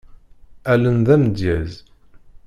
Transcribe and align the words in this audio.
Allen 0.71 0.99
d 1.05 1.07
amedyaz. 1.15 1.73